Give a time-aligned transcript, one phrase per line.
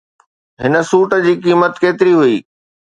[0.61, 2.35] هن سوٽ جي قيمت ڪيتري هئي؟